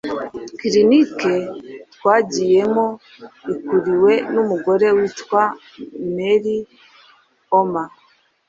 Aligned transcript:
clinic' 0.59 1.23
twagiyemo 1.93 2.85
ikuriwe 3.53 4.13
n'umugore 4.33 4.87
witwa 4.97 5.43
mary 6.15 6.57
auma, 7.55 7.83